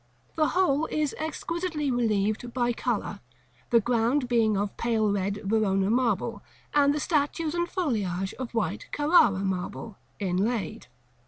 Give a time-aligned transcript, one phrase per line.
[0.33, 3.19] The whole is exquisitely relieved by color;
[3.69, 6.41] the ground being of pale red Verona marble,
[6.73, 10.87] and the statues and foliage of white Carrara marble, inlaid.